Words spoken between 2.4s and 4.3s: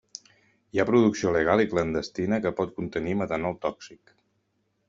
que pot contenir metanol tòxic.